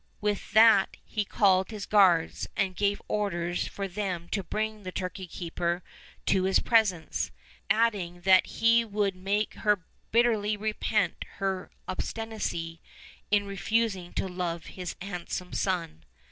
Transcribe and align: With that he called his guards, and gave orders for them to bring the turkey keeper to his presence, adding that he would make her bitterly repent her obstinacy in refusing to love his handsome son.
With 0.19 0.53
that 0.53 0.97
he 1.05 1.23
called 1.23 1.69
his 1.69 1.85
guards, 1.85 2.47
and 2.57 2.75
gave 2.75 3.03
orders 3.07 3.67
for 3.67 3.87
them 3.87 4.29
to 4.29 4.41
bring 4.43 4.81
the 4.81 4.91
turkey 4.91 5.27
keeper 5.27 5.83
to 6.25 6.41
his 6.45 6.57
presence, 6.57 7.29
adding 7.69 8.21
that 8.21 8.47
he 8.47 8.83
would 8.83 9.15
make 9.15 9.53
her 9.57 9.85
bitterly 10.11 10.57
repent 10.57 11.23
her 11.37 11.69
obstinacy 11.87 12.81
in 13.29 13.45
refusing 13.45 14.11
to 14.13 14.27
love 14.27 14.65
his 14.73 14.95
handsome 15.03 15.53
son. 15.53 16.03